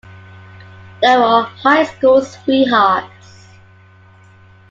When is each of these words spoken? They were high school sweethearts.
They 1.03 1.15
were 1.15 1.43
high 1.43 1.83
school 1.83 2.23
sweethearts. 2.25 3.45